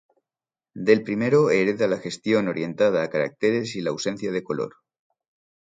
Del 0.73 1.03
primero 1.03 1.51
hereda 1.51 1.85
la 1.87 1.99
gestión 1.99 2.47
orientada 2.47 3.03
a 3.03 3.09
caracteres 3.11 3.75
y 3.75 3.81
la 3.81 3.91
ausencia 3.91 4.31
de 4.31 4.41
color. 4.41 4.77